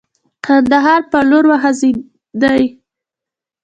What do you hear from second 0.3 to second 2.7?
کندهار پر لور وخوځېدی.